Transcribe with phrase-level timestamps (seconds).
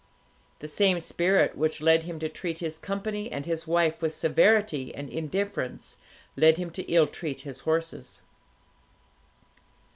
[0.61, 4.91] The same spirit which led him to treat his company and his wife with severity
[4.95, 5.95] and indifference,
[6.35, 8.23] led him to ill treat his horses.